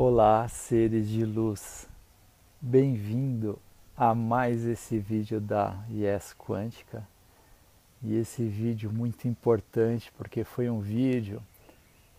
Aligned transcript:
Olá, 0.00 0.46
seres 0.46 1.08
de 1.08 1.24
luz. 1.24 1.88
Bem-vindo 2.60 3.58
a 3.96 4.14
mais 4.14 4.64
esse 4.64 4.96
vídeo 4.96 5.40
da 5.40 5.76
Yes 5.90 6.32
Quântica. 6.38 7.04
E 8.00 8.14
esse 8.14 8.44
vídeo 8.44 8.92
muito 8.92 9.26
importante 9.26 10.12
porque 10.16 10.44
foi 10.44 10.70
um 10.70 10.78
vídeo 10.78 11.42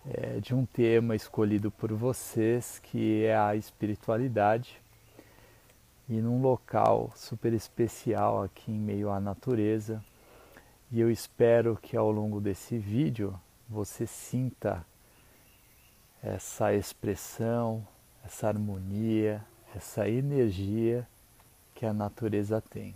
é, 0.06 0.42
de 0.42 0.54
um 0.54 0.66
tema 0.66 1.16
escolhido 1.16 1.72
por 1.72 1.94
vocês 1.94 2.80
que 2.80 3.24
é 3.24 3.38
a 3.38 3.56
espiritualidade 3.56 4.82
e 6.10 6.20
num 6.20 6.42
local 6.42 7.14
super 7.16 7.54
especial 7.54 8.44
aqui 8.44 8.74
em 8.74 8.78
meio 8.78 9.10
à 9.10 9.22
natureza. 9.22 10.04
E 10.92 11.00
eu 11.00 11.10
espero 11.10 11.80
que 11.82 11.96
ao 11.96 12.12
longo 12.12 12.42
desse 12.42 12.78
vídeo 12.78 13.40
você 13.70 14.06
sinta 14.06 14.86
essa 16.22 16.74
expressão, 16.74 17.86
essa 18.24 18.48
harmonia, 18.48 19.44
essa 19.76 20.08
energia 20.08 21.08
que 21.74 21.86
a 21.86 21.94
natureza 21.94 22.62
tem. 22.62 22.96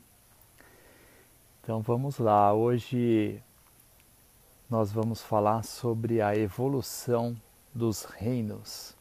Então 1.61 1.81
vamos 1.81 2.17
lá, 2.17 2.53
hoje 2.53 3.41
nós 4.69 4.91
vamos 4.91 5.21
falar 5.21 5.63
sobre 5.63 6.21
a 6.21 6.35
evolução 6.35 7.35
dos 7.73 8.03
reinos. 8.03 8.95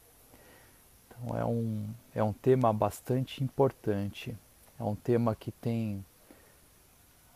Então 1.09 1.37
é 1.37 1.45
um, 1.45 1.89
é 2.15 2.23
um 2.23 2.33
tema 2.33 2.73
bastante 2.73 3.43
importante, 3.43 4.37
é 4.79 4.83
um 4.85 4.95
tema 4.95 5.35
que 5.35 5.51
tem 5.51 6.05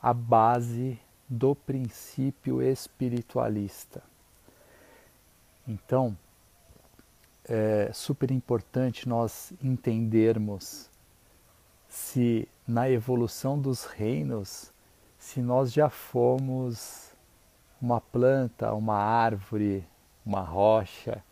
a 0.01 0.15
base 0.15 0.99
do 1.29 1.55
princípio 1.55 2.63
espiritualista. 2.63 4.03
Então, 5.67 6.17
é 7.49 7.91
super 7.93 8.31
importante 8.31 9.09
nós 9.09 9.53
entendermos 9.63 10.91
se 11.89 12.49
na 12.67 12.91
evolução 12.91 13.59
dos 13.59 13.85
reinos, 13.85 14.73
se 15.19 15.41
nós 15.41 15.73
já 15.73 15.89
fomos 15.89 17.13
uma 17.81 18.01
planta, 18.01 18.73
uma 18.75 18.97
árvore, 18.97 19.85
uma 20.25 20.41
rocha. 20.41 21.23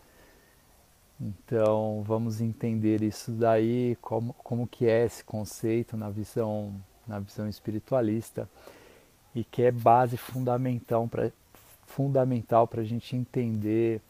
Então 1.20 2.02
vamos 2.06 2.40
entender 2.40 3.02
isso 3.02 3.32
daí, 3.32 3.96
como, 4.00 4.32
como 4.34 4.66
que 4.66 4.86
é 4.86 5.04
esse 5.04 5.24
conceito 5.24 5.96
na 5.96 6.10
visão, 6.10 6.74
na 7.06 7.18
visão 7.18 7.48
espiritualista 7.48 8.48
e 9.34 9.42
que 9.42 9.62
é 9.62 9.72
base 9.72 10.16
fundamental 10.16 11.08
para 11.08 11.32
fundamental 11.86 12.66
para 12.66 12.80
a 12.80 12.84
gente 12.84 13.14
entender 13.14 14.00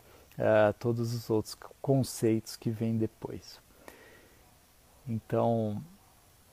todos 0.79 1.15
os 1.15 1.31
outros 1.31 1.57
conceitos 1.81 2.57
que 2.57 2.71
vêm 2.71 2.97
depois. 2.97 3.61
Então, 5.07 5.83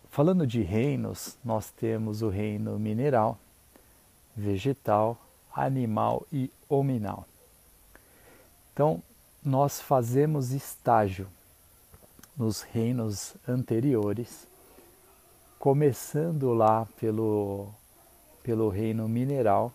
falando 0.09 0.45
de 0.45 0.61
reinos, 0.61 1.37
nós 1.43 1.71
temos 1.71 2.21
o 2.21 2.29
reino 2.29 2.77
mineral, 2.77 3.39
vegetal, 4.35 5.17
animal 5.53 6.25
e 6.31 6.51
hominal. 6.69 7.25
Então, 8.73 9.01
nós 9.43 9.81
fazemos 9.81 10.51
estágio 10.51 11.27
nos 12.37 12.61
reinos 12.61 13.35
anteriores, 13.47 14.47
começando 15.59 16.53
lá 16.53 16.87
pelo, 16.99 17.69
pelo 18.43 18.69
reino 18.69 19.07
mineral, 19.07 19.71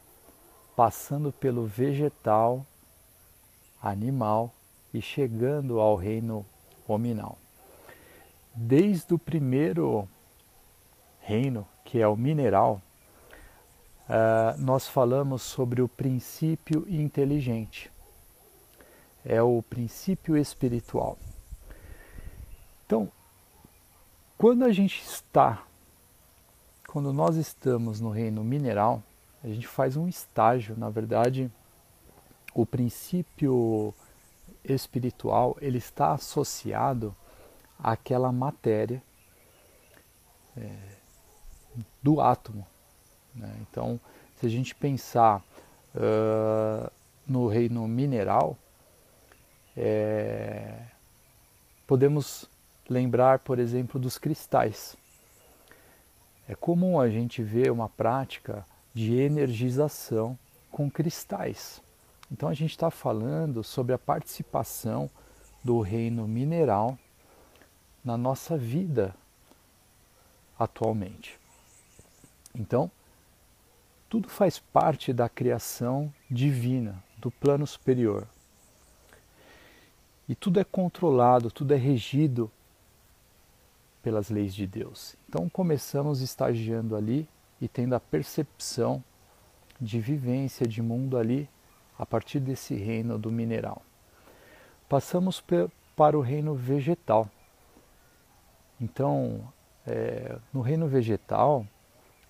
passando 0.74 1.32
pelo 1.32 1.66
vegetal, 1.66 2.64
animal 3.90 4.52
e 4.92 5.00
chegando 5.00 5.80
ao 5.80 5.96
reino 5.96 6.44
hominal. 6.86 7.38
Desde 8.54 9.12
o 9.12 9.18
primeiro 9.18 10.08
reino, 11.20 11.66
que 11.84 12.00
é 12.00 12.08
o 12.08 12.16
mineral, 12.16 12.80
uh, 14.08 14.60
nós 14.60 14.86
falamos 14.86 15.42
sobre 15.42 15.82
o 15.82 15.88
princípio 15.88 16.86
inteligente. 16.88 17.90
É 19.24 19.42
o 19.42 19.62
princípio 19.62 20.36
espiritual. 20.36 21.18
Então, 22.86 23.10
quando 24.38 24.64
a 24.64 24.72
gente 24.72 25.02
está, 25.02 25.64
quando 26.86 27.12
nós 27.12 27.36
estamos 27.36 28.00
no 28.00 28.10
reino 28.10 28.44
mineral, 28.44 29.02
a 29.42 29.48
gente 29.48 29.66
faz 29.66 29.96
um 29.96 30.08
estágio, 30.08 30.76
na 30.78 30.88
verdade, 30.88 31.50
o 32.62 32.66
princípio 32.66 33.94
espiritual 34.64 35.56
ele 35.60 35.78
está 35.78 36.12
associado 36.12 37.14
àquela 37.78 38.32
matéria 38.32 39.02
é, 40.56 40.70
do 42.02 42.20
átomo. 42.20 42.66
Né? 43.34 43.54
Então, 43.60 44.00
se 44.36 44.46
a 44.46 44.48
gente 44.48 44.74
pensar 44.74 45.42
uh, 45.94 46.90
no 47.26 47.46
reino 47.46 47.86
mineral, 47.86 48.56
é, 49.76 50.82
podemos 51.86 52.48
lembrar, 52.88 53.40
por 53.40 53.58
exemplo, 53.58 54.00
dos 54.00 54.16
cristais. 54.16 54.96
É 56.48 56.54
comum 56.54 56.98
a 56.98 57.10
gente 57.10 57.42
ver 57.42 57.70
uma 57.70 57.88
prática 57.88 58.64
de 58.94 59.14
energização 59.14 60.38
com 60.70 60.90
cristais. 60.90 61.82
Então 62.30 62.48
a 62.48 62.54
gente 62.54 62.70
está 62.70 62.90
falando 62.90 63.62
sobre 63.62 63.94
a 63.94 63.98
participação 63.98 65.10
do 65.62 65.80
reino 65.80 66.26
mineral 66.26 66.98
na 68.04 68.16
nossa 68.16 68.56
vida 68.56 69.14
atualmente. 70.58 71.38
Então, 72.54 72.90
tudo 74.08 74.28
faz 74.28 74.58
parte 74.58 75.12
da 75.12 75.28
criação 75.28 76.12
divina, 76.30 77.02
do 77.18 77.30
plano 77.30 77.66
superior. 77.66 78.26
E 80.28 80.34
tudo 80.34 80.58
é 80.58 80.64
controlado, 80.64 81.50
tudo 81.50 81.74
é 81.74 81.76
regido 81.76 82.50
pelas 84.02 84.30
leis 84.30 84.54
de 84.54 84.66
Deus. 84.66 85.16
Então 85.28 85.48
começamos 85.48 86.20
estagiando 86.20 86.94
ali 86.94 87.28
e 87.60 87.66
tendo 87.66 87.94
a 87.94 88.00
percepção 88.00 89.02
de 89.80 90.00
vivência 90.00 90.66
de 90.66 90.80
mundo 90.80 91.18
ali 91.18 91.48
a 91.98 92.04
partir 92.04 92.40
desse 92.40 92.74
reino 92.74 93.18
do 93.18 93.30
mineral. 93.30 93.82
Passamos 94.88 95.42
para 95.96 96.16
o 96.16 96.20
reino 96.20 96.54
vegetal. 96.54 97.28
Então, 98.80 99.52
é, 99.86 100.38
no 100.52 100.60
reino 100.60 100.86
vegetal, 100.86 101.66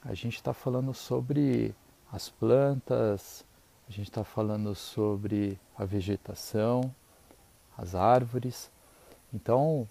a 0.03 0.15
gente 0.15 0.37
está 0.37 0.55
falando 0.55 0.95
sobre 0.95 1.75
as 2.13 2.29
plantas, 2.29 3.45
a 3.89 3.93
gente 3.93 4.09
está 4.09 4.23
falando 4.23 4.75
sobre 4.75 5.59
a 5.77 5.85
vegetação, 5.85 6.95
as 7.77 7.95
árvores. 7.95 8.71
Então, 9.35 9.89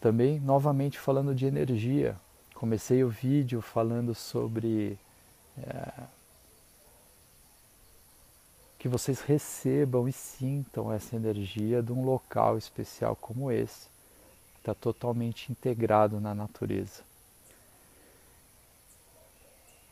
também 0.00 0.40
novamente 0.40 0.98
falando 0.98 1.34
de 1.34 1.46
energia. 1.46 2.16
Comecei 2.54 3.04
o 3.04 3.08
vídeo 3.08 3.60
falando 3.60 4.14
sobre 4.14 4.98
é, 5.56 5.92
que 8.78 8.88
vocês 8.88 9.20
recebam 9.20 10.08
e 10.08 10.12
sintam 10.12 10.92
essa 10.92 11.16
energia 11.16 11.82
de 11.82 11.92
um 11.92 12.04
local 12.04 12.56
especial 12.56 13.16
como 13.16 13.50
esse, 13.50 13.88
que 14.54 14.60
está 14.60 14.74
totalmente 14.74 15.50
integrado 15.50 16.20
na 16.20 16.32
natureza. 16.32 17.02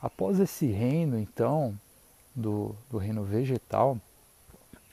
Após 0.01 0.39
esse 0.39 0.67
reino, 0.67 1.19
então, 1.19 1.77
do, 2.35 2.77
do 2.89 2.97
reino 2.97 3.25
vegetal, 3.25 3.99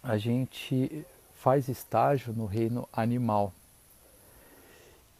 a 0.01 0.17
gente 0.17 1.05
faz 1.35 1.67
estágio 1.67 2.33
no 2.33 2.45
reino 2.45 2.89
animal. 2.91 3.53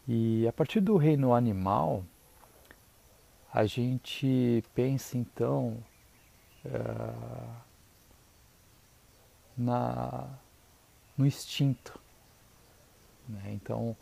E 0.08 0.48
a 0.48 0.52
partir 0.52 0.80
do 0.80 0.96
reino 0.96 1.32
animal, 1.32 2.02
a 3.52 3.66
gente 3.66 4.64
pensa 4.74 5.16
então. 5.16 5.78
Uh, 6.64 7.73
na, 9.56 10.26
no 11.16 11.26
instinto. 11.26 11.98
Né? 13.28 13.52
Então, 13.54 13.96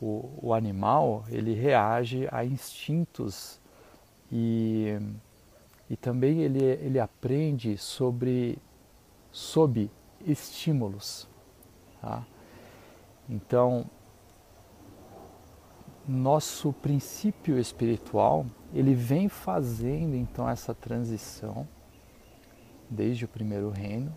o, 0.00 0.38
o, 0.42 0.54
animal 0.54 1.24
ele 1.28 1.54
reage 1.54 2.28
a 2.30 2.44
instintos 2.44 3.60
e, 4.30 4.98
e 5.88 5.96
também 5.96 6.40
ele, 6.40 6.64
ele 6.64 6.98
aprende 6.98 7.76
sobre 7.76 8.58
sob 9.32 9.90
estímulos. 10.24 11.28
Tá? 12.00 12.24
Então, 13.28 13.86
nosso 16.06 16.72
princípio 16.72 17.58
espiritual 17.58 18.46
ele 18.72 18.94
vem 18.94 19.28
fazendo 19.28 20.16
então 20.16 20.48
essa 20.48 20.74
transição 20.74 21.68
desde 22.88 23.24
o 23.24 23.28
primeiro 23.28 23.70
reino 23.70 24.12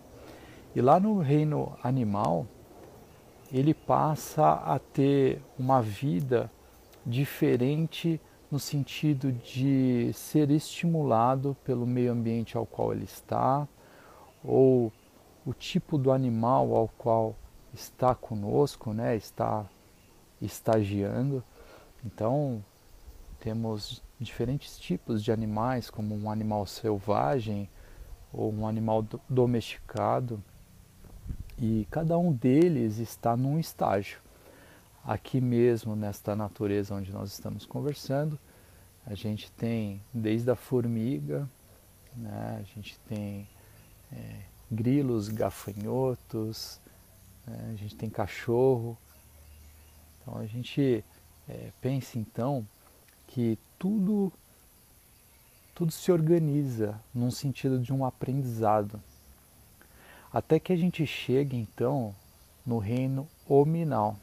e 0.74 0.80
lá 0.80 0.98
no 0.98 1.18
reino 1.18 1.78
animal, 1.82 2.46
ele 3.52 3.72
passa 3.72 4.54
a 4.54 4.78
ter 4.78 5.40
uma 5.56 5.80
vida 5.80 6.50
diferente 7.06 8.20
no 8.50 8.58
sentido 8.58 9.30
de 9.30 10.12
ser 10.12 10.50
estimulado 10.50 11.56
pelo 11.64 11.86
meio 11.86 12.12
ambiente 12.12 12.56
ao 12.56 12.66
qual 12.66 12.92
ele 12.92 13.04
está, 13.04 13.68
ou 14.42 14.92
o 15.46 15.52
tipo 15.52 15.96
do 15.96 16.10
animal 16.10 16.74
ao 16.74 16.88
qual 16.88 17.36
está 17.72 18.14
conosco, 18.14 18.92
né, 18.92 19.16
está 19.16 19.64
estagiando. 20.40 21.42
Então, 22.04 22.64
temos 23.38 24.02
diferentes 24.18 24.78
tipos 24.78 25.22
de 25.22 25.30
animais, 25.30 25.90
como 25.90 26.16
um 26.16 26.30
animal 26.30 26.66
selvagem 26.66 27.68
ou 28.32 28.52
um 28.52 28.66
animal 28.66 29.04
domesticado, 29.28 30.42
e 31.58 31.86
cada 31.90 32.18
um 32.18 32.32
deles 32.32 32.98
está 32.98 33.36
num 33.36 33.58
estágio. 33.58 34.18
Aqui 35.04 35.40
mesmo, 35.40 35.94
nesta 35.94 36.34
natureza 36.34 36.94
onde 36.94 37.12
nós 37.12 37.32
estamos 37.32 37.66
conversando, 37.66 38.38
a 39.06 39.14
gente 39.14 39.50
tem 39.52 40.00
desde 40.12 40.50
a 40.50 40.56
formiga, 40.56 41.48
né, 42.16 42.58
a 42.60 42.62
gente 42.74 42.98
tem 43.00 43.46
é, 44.12 44.40
grilos, 44.70 45.28
gafanhotos, 45.28 46.80
né, 47.46 47.70
a 47.72 47.76
gente 47.76 47.94
tem 47.96 48.08
cachorro. 48.08 48.96
Então 50.22 50.38
a 50.38 50.46
gente 50.46 51.04
é, 51.48 51.70
pensa 51.80 52.18
então 52.18 52.66
que 53.26 53.58
tudo 53.78 54.32
tudo 55.74 55.90
se 55.90 56.12
organiza 56.12 57.00
num 57.12 57.32
sentido 57.32 57.80
de 57.80 57.92
um 57.92 58.04
aprendizado. 58.04 59.02
Até 60.34 60.58
que 60.58 60.72
a 60.72 60.76
gente 60.76 61.06
chegue 61.06 61.56
então 61.56 62.12
no 62.66 62.78
reino 62.78 63.28
hominal. 63.48 64.16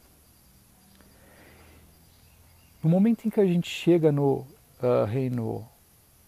No 2.83 2.89
momento 2.89 3.25
em 3.25 3.29
que 3.29 3.39
a 3.39 3.45
gente 3.45 3.69
chega 3.69 4.11
no 4.11 4.45
uh, 4.83 5.05
reino 5.07 5.65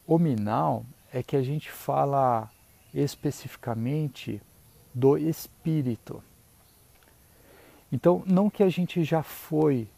hominal, 0.08 0.86
é 1.12 1.22
que 1.22 1.36
a 1.36 1.44
gente 1.44 1.70
fala 1.70 2.50
especificamente 2.94 4.42
do 4.94 5.18
espírito. 5.18 6.24
Então, 7.92 8.24
não 8.26 8.50
que 8.50 8.64
a 8.64 8.70
gente 8.70 9.04
já 9.04 9.22
foi 9.22 9.90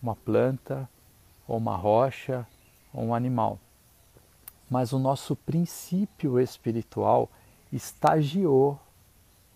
uma 0.00 0.16
planta, 0.16 0.88
ou 1.46 1.58
uma 1.58 1.76
rocha, 1.76 2.46
ou 2.90 3.04
um 3.04 3.14
animal, 3.14 3.58
mas 4.70 4.94
o 4.94 4.98
nosso 4.98 5.36
princípio 5.36 6.40
espiritual 6.40 7.30
estagiou 7.70 8.80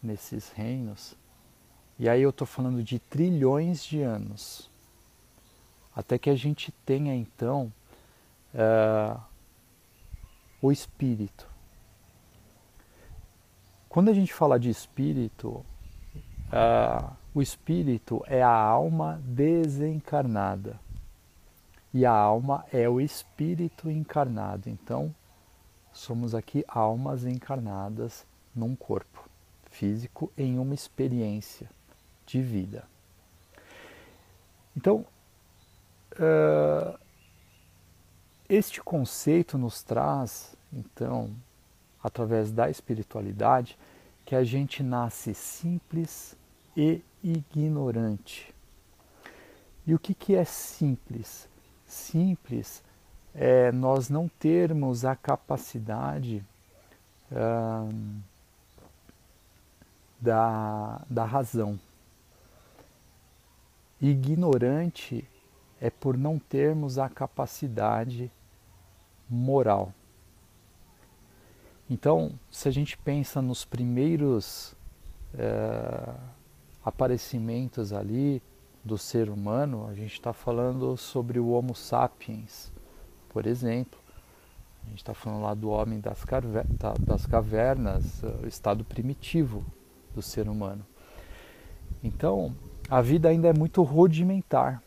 nesses 0.03 0.51
reinos. 0.51 1.15
E 1.99 2.09
aí 2.09 2.23
eu 2.23 2.31
estou 2.31 2.47
falando 2.47 2.83
de 2.83 2.99
trilhões 2.99 3.85
de 3.85 4.03
anos, 4.03 4.71
até 5.95 6.17
que 6.17 6.31
a 6.31 6.37
gente 6.37 6.71
tenha 6.87 7.15
então 7.15 7.73
uh, 8.55 9.21
o 10.63 10.71
espírito. 10.71 11.49
Quando 13.89 14.11
a 14.11 14.15
gente 14.15 14.33
fala 14.33 14.61
de 14.61 14.71
espírito, 14.71 15.49
uh, 15.49 17.17
o 17.35 17.43
espírito 17.43 18.23
é 18.27 18.43
a 18.43 18.55
alma 18.55 19.21
desencarnada 19.25 20.79
e 21.93 22.07
a 22.07 22.13
alma 22.13 22.65
é 22.73 22.89
o 22.89 23.01
espírito 23.01 23.91
encarnado. 23.91 24.69
Então, 24.69 25.13
somos 25.93 26.33
aqui 26.33 26.65
almas 26.69 27.25
encarnadas 27.25 28.25
num 28.55 28.77
corpo 28.77 29.28
físico 29.71 30.33
em 30.37 30.59
uma 30.59 30.75
experiência 30.75 31.69
de 32.27 32.41
vida. 32.41 32.85
Então, 34.77 35.05
uh, 36.15 36.99
este 38.49 38.81
conceito 38.81 39.59
nos 39.59 39.83
traz, 39.83 40.57
então, 40.73 41.31
através 42.03 42.53
da 42.53 42.71
espiritualidade, 42.71 43.79
que 44.25 44.35
a 44.35 44.45
gente 44.45 44.83
nasce 44.83 45.35
simples 45.35 46.37
e 46.77 47.03
ignorante. 47.23 48.55
E 49.87 49.95
o 49.95 49.99
que, 49.99 50.15
que 50.15 50.35
é 50.35 50.45
simples? 50.45 51.49
Simples 51.87 52.83
é 53.35 53.73
nós 53.73 54.09
não 54.09 54.29
termos 54.29 55.05
a 55.05 55.17
capacidade 55.17 56.45
da, 60.21 61.01
da 61.09 61.25
razão. 61.25 61.79
Ignorante 64.01 65.29
é 65.81 65.91
por 65.91 66.17
não 66.17 66.39
termos 66.39 66.99
a 66.99 67.09
capacidade 67.09 68.31
moral. 69.29 69.93
Então, 71.91 72.39
se 72.51 72.69
a 72.69 72.71
gente 72.71 72.99
pensa 72.99 73.41
nos 73.41 73.65
primeiros 73.65 74.75
é, 75.35 76.15
aparecimentos 76.85 77.93
ali 77.93 78.43
do 78.85 78.99
ser 78.99 79.31
humano, 79.31 79.87
a 79.89 79.95
gente 79.95 80.13
está 80.13 80.33
falando 80.33 80.97
sobre 80.97 81.39
o 81.39 81.49
Homo 81.49 81.75
sapiens, 81.75 82.73
por 83.31 83.47
exemplo. 83.47 83.99
A 84.85 84.91
gente 84.91 84.99
está 84.99 85.15
falando 85.15 85.43
lá 85.43 85.55
do 85.55 85.71
homem 85.71 86.01
das, 86.01 86.25
das 87.01 87.27
cavernas, 87.27 88.23
o 88.43 88.47
estado 88.47 88.85
primitivo 88.85 89.65
do 90.19 90.23
ser 90.23 90.49
humano. 90.49 90.85
Então, 92.03 92.55
a 92.91 93.01
vida 93.01 93.29
ainda 93.29 93.49
é 93.49 93.53
muito 93.53 93.83
rudimentar. 93.83 94.83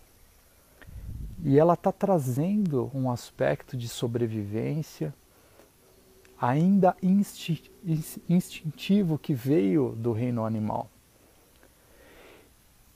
E 1.44 1.57
ela 1.57 1.74
está 1.74 1.92
trazendo 1.92 2.92
um 2.94 3.10
aspecto 3.10 3.78
de 3.78 3.88
sobrevivência 3.88 5.13
ainda 6.39 6.95
instintivo 8.28 9.18
que 9.18 9.33
veio 9.33 9.95
do 9.95 10.12
reino 10.12 10.45
animal. 10.45 10.89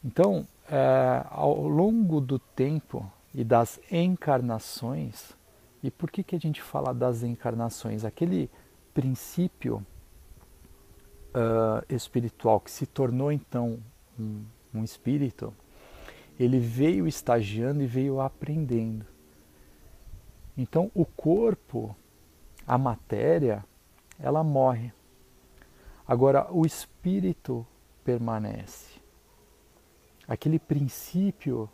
Então, 0.04 0.46
é, 0.70 1.26
ao 1.30 1.68
longo 1.68 2.20
do 2.20 2.38
tempo 2.38 3.10
e 3.34 3.44
das 3.44 3.80
encarnações, 3.92 5.32
e 5.82 5.90
por 5.90 6.12
que, 6.12 6.24
que 6.24 6.36
a 6.36 6.40
gente 6.40 6.62
fala 6.62 6.94
das 6.94 7.24
encarnações? 7.24 8.04
Aquele 8.04 8.50
princípio 8.94 9.86
uh, 11.36 11.94
espiritual 11.94 12.60
que 12.60 12.72
se 12.72 12.86
tornou 12.86 13.32
então 13.32 13.80
um, 14.18 14.44
um 14.74 14.84
espírito, 14.84 15.54
ele 16.40 16.60
veio 16.60 17.08
estagiando 17.08 17.84
e 17.84 17.88
veio 17.88 18.20
aprendendo. 18.20 19.06
Então, 20.58 20.90
o 20.96 21.06
corpo 21.06 21.96
a 22.68 22.78
matéria, 22.78 23.64
ela 24.20 24.44
morre. 24.44 24.92
Agora, 26.08 26.52
o 26.52 26.66
espírito 26.66 27.66
permanece. 28.04 29.00
Aquele 30.28 30.58
princípio 30.58 31.70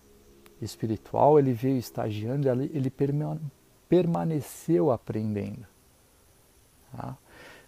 espiritual, 0.62 1.40
ele 1.40 1.54
veio 1.54 1.78
estagiando, 1.78 2.50
ele 2.50 2.92
permaneceu 3.88 4.92
aprendendo. 4.92 5.66
Tá? 6.92 7.18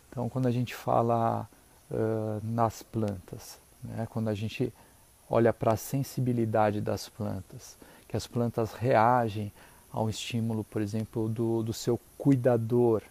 Então, 0.09 0.27
quando 0.29 0.47
a 0.47 0.51
gente 0.51 0.75
fala 0.75 1.47
nas 2.41 2.81
plantas, 2.81 3.59
né? 3.83 4.07
quando 4.09 4.29
a 4.29 4.33
gente 4.33 4.73
olha 5.29 5.53
para 5.53 5.73
a 5.73 5.77
sensibilidade 5.77 6.81
das 6.81 7.09
plantas, 7.09 7.77
que 8.07 8.17
as 8.17 8.27
plantas 8.27 8.73
reagem 8.73 9.51
ao 9.91 10.09
estímulo, 10.09 10.63
por 10.63 10.81
exemplo, 10.81 11.29
do, 11.29 11.61
do 11.63 11.73
seu 11.73 11.99
cuidador, 12.17 13.03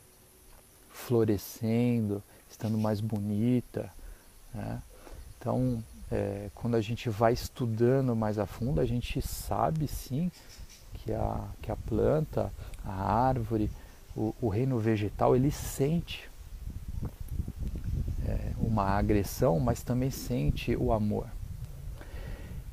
florescendo, 0.91 2.23
estando 2.51 2.77
mais 2.77 3.01
bonita. 3.01 3.91
Né? 4.53 4.83
Então, 5.39 5.83
é, 6.11 6.51
quando 6.55 6.77
a 6.77 6.81
gente 6.81 7.09
vai 7.09 7.33
estudando 7.33 8.15
mais 8.15 8.39
a 8.39 8.47
fundo, 8.47 8.81
a 8.81 8.85
gente 8.85 9.23
sabe 9.23 9.89
sim 9.89 10.31
que 10.95 11.13
a, 11.13 11.49
que 11.61 11.73
a 11.73 11.77
planta, 11.77 12.53
a 12.85 12.93
árvore, 12.93 13.71
o, 14.15 14.35
o 14.41 14.49
reino 14.49 14.79
vegetal, 14.79 15.35
ele 15.35 15.51
sente 15.51 16.31
uma 18.59 18.85
agressão, 18.85 19.59
mas 19.61 19.83
também 19.83 20.11
sente 20.11 20.77
o 20.77 20.93
amor. 20.93 21.27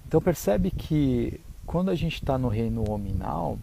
Então 0.08 0.22
percebe 0.22 0.72
que 0.72 1.40
quando 1.66 1.90
a 1.90 1.96
gente 1.96 2.16
está 2.16 2.38
no 2.38 2.48
reino 2.48 2.90
hominal 2.90 3.58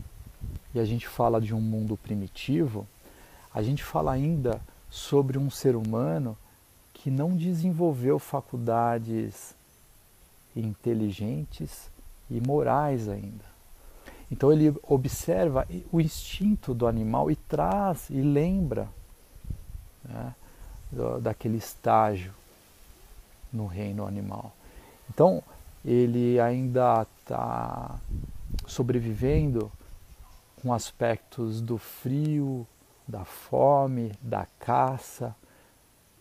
e 0.74 0.78
a 0.78 0.84
gente 0.84 1.08
fala 1.08 1.40
de 1.40 1.54
um 1.54 1.60
mundo 1.60 1.96
primitivo, 1.96 2.86
a 3.52 3.62
gente 3.62 3.82
fala 3.82 4.12
ainda 4.12 4.60
sobre 4.88 5.38
um 5.38 5.50
ser 5.50 5.74
humano 5.74 6.36
que 6.92 7.10
não 7.10 7.36
desenvolveu 7.36 8.18
faculdades 8.18 9.54
inteligentes 10.54 11.90
e 12.30 12.40
morais 12.40 13.08
ainda. 13.08 13.44
Então 14.30 14.52
ele 14.52 14.74
observa 14.82 15.66
o 15.92 16.00
instinto 16.00 16.74
do 16.74 16.86
animal 16.86 17.30
e 17.30 17.36
traz 17.36 18.10
e 18.10 18.20
lembra 18.20 18.88
né, 20.04 20.34
daquele 21.20 21.58
estágio 21.58 22.32
no 23.52 23.66
reino 23.66 24.06
animal. 24.06 24.52
Então 25.10 25.42
ele 25.84 26.38
ainda 26.40 27.06
está 27.20 27.98
sobrevivendo 28.66 29.70
com 30.60 30.72
aspectos 30.72 31.60
do 31.60 31.78
frio, 31.78 32.66
da 33.06 33.24
fome, 33.24 34.12
da 34.20 34.46
caça, 34.58 35.34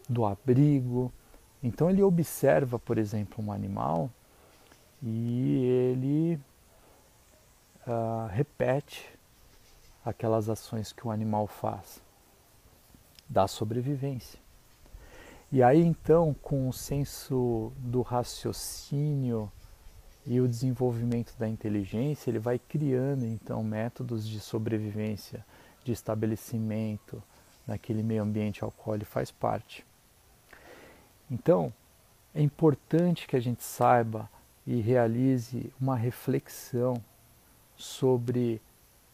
do 0.07 0.25
abrigo. 0.25 1.11
Então 1.63 1.89
ele 1.89 2.03
observa, 2.03 2.77
por 2.77 2.97
exemplo, 2.97 3.43
um 3.43 3.51
animal 3.51 4.09
e 5.01 5.63
ele 5.63 6.39
uh, 7.87 8.27
repete 8.29 9.09
aquelas 10.03 10.49
ações 10.49 10.93
que 10.93 11.07
o 11.07 11.11
animal 11.11 11.47
faz 11.47 11.99
da 13.27 13.47
sobrevivência. 13.47 14.44
E 15.55 15.63
aí 15.63 15.81
então, 15.81 16.35
com 16.41 16.67
o 16.67 16.73
senso 16.73 17.71
do 17.77 18.01
raciocínio 18.01 19.49
e 20.25 20.41
o 20.41 20.49
desenvolvimento 20.49 21.33
da 21.39 21.47
inteligência, 21.47 22.29
ele 22.29 22.39
vai 22.39 22.59
criando 22.59 23.25
então 23.25 23.63
métodos 23.63 24.27
de 24.27 24.37
sobrevivência, 24.41 25.45
de 25.81 25.93
estabelecimento 25.93 27.23
naquele 27.65 28.03
meio 28.03 28.21
ambiente 28.21 28.65
ao 28.65 28.69
qual 28.69 28.97
ele 28.97 29.05
faz 29.05 29.31
parte. 29.31 29.85
Então, 31.31 31.71
é 32.33 32.41
importante 32.41 33.25
que 33.25 33.37
a 33.37 33.41
gente 33.41 33.63
saiba 33.63 34.29
e 34.67 34.81
realize 34.81 35.71
uma 35.79 35.95
reflexão 35.95 37.01
sobre 37.77 38.61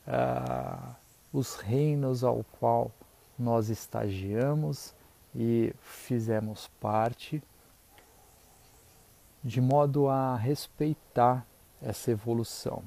uh, 0.08 0.96
os 1.32 1.54
reinos 1.58 2.24
ao 2.24 2.44
qual 2.60 2.92
nós 3.38 3.70
estagiamos 3.70 5.00
e 5.36 5.74
fizemos 5.82 6.70
parte, 6.80 7.42
de 9.44 9.60
modo 9.60 10.08
a 10.08 10.36
respeitar 10.36 11.46
essa 11.82 12.12
evolução. 12.12 12.84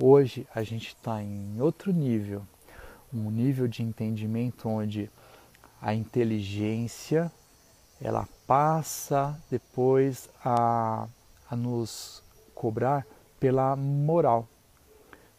Hoje 0.00 0.46
a 0.54 0.62
gente 0.62 0.88
está 0.88 1.22
em 1.22 1.60
outro 1.60 1.92
nível, 1.92 2.42
um 3.12 3.30
nível 3.30 3.66
de 3.66 3.82
entendimento 3.82 4.68
onde 4.68 5.10
a 5.80 5.94
inteligência 5.94 7.30
ela 8.00 8.28
passa 8.46 9.40
depois 9.50 10.28
a, 10.44 11.08
a 11.50 11.56
nos 11.56 12.22
cobrar 12.54 13.06
pela 13.40 13.74
moral. 13.76 14.48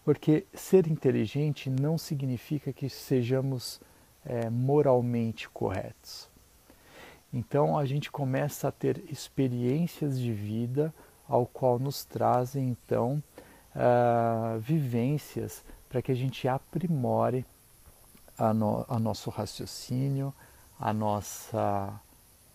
Porque 0.04 0.46
ser 0.54 0.88
inteligente 0.88 1.70
não 1.70 1.98
significa 1.98 2.72
que 2.72 2.90
sejamos 2.90 3.82
é, 4.28 4.50
moralmente 4.50 5.50
corretos. 5.50 6.30
Então 7.34 7.78
a 7.78 7.86
gente 7.86 8.12
começa 8.12 8.68
a 8.68 8.72
ter 8.72 9.04
experiências 9.10 10.20
de 10.20 10.32
vida 10.32 10.94
ao 11.28 11.46
qual 11.46 11.80
nos 11.80 12.06
trazem 12.06 12.70
então 12.70 13.22
uh, 13.76 14.60
vivências 14.60 15.64
para 15.90 16.02
que 16.02 16.12
a 16.12 16.16
gente 16.16 16.48
aprimore 16.48 17.46
a, 18.38 18.54
no, 18.54 18.86
a 18.88 19.00
nosso 19.00 19.30
raciocínio, 19.30 20.34
a 20.80 20.94
nossa 20.94 22.00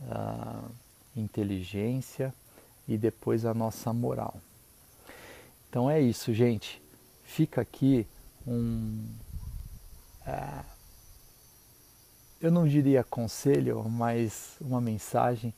uh, 0.01 0.71
inteligência 1.17 2.35
e 2.87 2.97
depois 2.97 3.45
a 3.45 3.53
nossa 3.53 3.93
moral. 3.93 4.37
Então 5.69 5.91
é 5.91 6.01
isso, 6.01 6.33
gente. 6.33 6.83
Fica 7.25 7.61
aqui 7.61 8.07
um, 8.47 9.07
uh, 10.27 10.72
eu 12.43 12.51
não 12.51 12.67
diria 12.67 13.05
conselho, 13.05 13.89
mas 13.89 14.57
uma 14.61 14.81
mensagem 14.81 15.55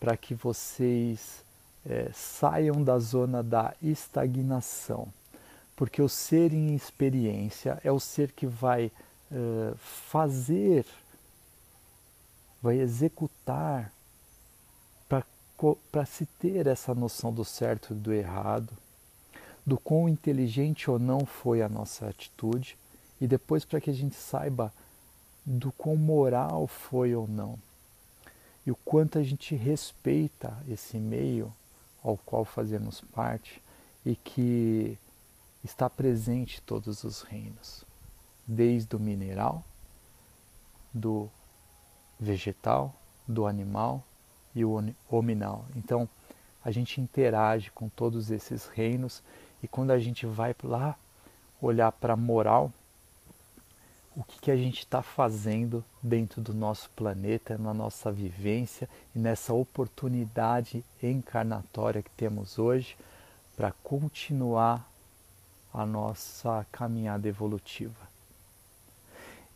para 0.00 0.16
que 0.16 0.34
vocês 0.34 1.44
é, 1.84 2.10
saiam 2.14 2.82
da 2.82 2.98
zona 2.98 3.42
da 3.42 3.74
estagnação. 3.82 5.12
Porque 5.76 6.00
o 6.00 6.08
ser 6.08 6.54
em 6.54 6.74
experiência 6.74 7.78
é 7.84 7.92
o 7.92 8.00
ser 8.00 8.32
que 8.32 8.46
vai 8.46 8.90
é, 9.30 9.74
fazer, 9.76 10.86
vai 12.62 12.78
executar 12.78 13.92
para 15.92 16.06
se 16.06 16.24
ter 16.26 16.66
essa 16.66 16.94
noção 16.94 17.32
do 17.32 17.44
certo 17.44 17.92
e 17.92 17.96
do 17.96 18.12
errado, 18.12 18.72
do 19.66 19.78
quão 19.78 20.08
inteligente 20.08 20.90
ou 20.90 20.98
não 20.98 21.26
foi 21.26 21.62
a 21.62 21.68
nossa 21.68 22.08
atitude, 22.08 22.76
e 23.20 23.26
depois 23.28 23.64
para 23.64 23.80
que 23.80 23.90
a 23.90 23.94
gente 23.94 24.16
saiba 24.16 24.72
do 25.44 25.72
quão 25.72 25.96
moral 25.96 26.66
foi 26.66 27.14
ou 27.14 27.26
não. 27.26 27.58
E 28.64 28.70
o 28.70 28.76
quanto 28.76 29.18
a 29.18 29.22
gente 29.22 29.54
respeita 29.54 30.56
esse 30.68 30.96
meio 30.96 31.52
ao 32.02 32.16
qual 32.16 32.44
fazemos 32.44 33.00
parte 33.00 33.62
e 34.04 34.14
que 34.14 34.98
está 35.64 35.88
presente 35.88 36.58
em 36.58 36.62
todos 36.62 37.04
os 37.04 37.22
reinos, 37.22 37.84
desde 38.46 38.94
o 38.94 39.00
mineral, 39.00 39.64
do 40.92 41.28
vegetal, 42.18 42.94
do 43.26 43.46
animal 43.46 44.02
e 44.54 44.64
o 44.64 44.94
hominal. 45.08 45.64
Então, 45.76 46.08
a 46.64 46.70
gente 46.70 47.00
interage 47.00 47.70
com 47.70 47.88
todos 47.88 48.30
esses 48.30 48.66
reinos 48.66 49.22
e 49.62 49.68
quando 49.68 49.90
a 49.90 49.98
gente 49.98 50.26
vai 50.26 50.54
lá 50.62 50.96
olhar 51.60 51.90
para 51.92 52.14
a 52.14 52.16
moral, 52.16 52.72
o 54.14 54.22
que, 54.24 54.40
que 54.40 54.50
a 54.50 54.56
gente 54.56 54.80
está 54.80 55.02
fazendo 55.02 55.84
dentro 56.02 56.42
do 56.42 56.52
nosso 56.52 56.90
planeta, 56.90 57.56
na 57.56 57.72
nossa 57.72 58.12
vivência 58.12 58.88
e 59.14 59.18
nessa 59.18 59.54
oportunidade 59.54 60.84
encarnatória 61.02 62.02
que 62.02 62.10
temos 62.10 62.58
hoje 62.58 62.96
para 63.56 63.72
continuar 63.82 64.86
a 65.72 65.86
nossa 65.86 66.66
caminhada 66.70 67.26
evolutiva. 67.26 68.12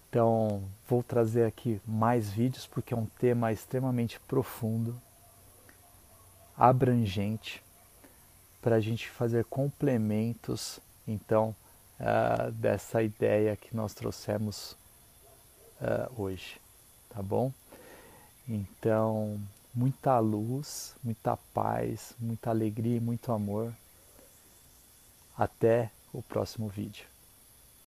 Então, 0.08 0.62
vou 0.88 1.02
trazer 1.02 1.44
aqui 1.44 1.80
mais 1.86 2.30
vídeos 2.30 2.66
porque 2.66 2.94
é 2.94 2.96
um 2.96 3.04
tema 3.04 3.52
extremamente 3.52 4.18
profundo, 4.20 4.98
abrangente, 6.56 7.62
para 8.62 8.76
a 8.76 8.80
gente 8.80 9.08
fazer 9.10 9.44
complementos, 9.44 10.80
então, 11.06 11.54
uh, 12.00 12.50
dessa 12.52 13.02
ideia 13.02 13.56
que 13.56 13.74
nós 13.74 13.94
trouxemos 13.94 14.76
uh, 15.80 16.22
hoje, 16.22 16.60
tá 17.10 17.22
bom? 17.22 17.52
Então, 18.48 19.40
muita 19.74 20.18
luz, 20.18 20.94
muita 21.02 21.36
paz, 21.36 22.14
muita 22.18 22.50
alegria 22.50 22.96
e 22.96 23.00
muito 23.00 23.32
amor. 23.32 23.72
Até 25.36 25.90
o 26.12 26.22
próximo 26.22 26.68
vídeo. 26.68 27.15